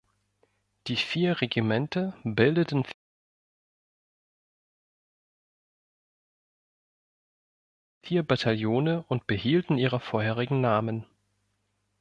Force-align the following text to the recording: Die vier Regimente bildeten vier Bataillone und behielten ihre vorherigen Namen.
Die 0.87 0.95
vier 0.95 1.41
Regimente 1.41 2.15
bildeten 2.23 2.85
vier 8.03 8.23
Bataillone 8.23 9.05
und 9.09 9.27
behielten 9.27 9.77
ihre 9.77 9.99
vorherigen 9.99 10.59
Namen. 10.59 11.05